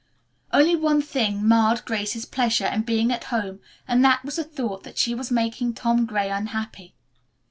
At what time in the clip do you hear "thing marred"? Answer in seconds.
1.03-1.85